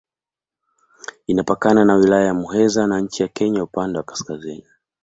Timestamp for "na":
1.85-1.95, 2.87-2.99